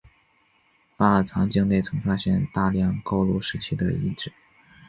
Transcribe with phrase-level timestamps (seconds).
[0.97, 4.33] 巴尔藏境内曾发现大量高卢时期的遗址。